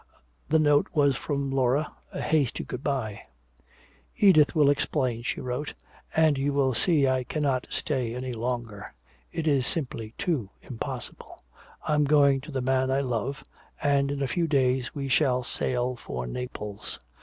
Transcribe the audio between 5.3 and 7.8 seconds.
wrote, "and you will see I cannot